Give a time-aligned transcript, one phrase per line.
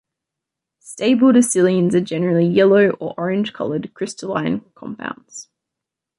[0.79, 5.47] Stable disilenes are generally yellow- or orange-colored crystalline compounds.